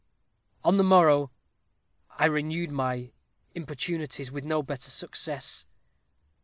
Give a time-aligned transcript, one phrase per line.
[0.63, 1.29] "On the morrow
[2.09, 3.11] I renewed my
[3.53, 5.67] importunities, with no better success.